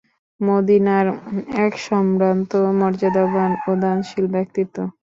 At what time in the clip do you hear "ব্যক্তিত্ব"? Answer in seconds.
4.35-4.77